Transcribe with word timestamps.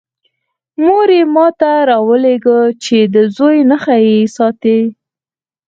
مور 0.83 1.07
یې 1.17 1.23
ما 1.33 1.47
ته 1.59 1.71
راولېږه 1.89 2.59
چې 2.83 2.97
د 3.13 3.15
زوی 3.35 3.57
نښه 3.69 3.95
یې 4.07 4.17
ساتی. 4.35 4.79